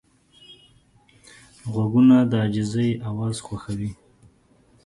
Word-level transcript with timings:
غوږونه 1.71 2.17
د 2.31 2.33
عاجزۍ 2.41 2.89
اواز 3.09 3.35
خوښوي 3.45 3.91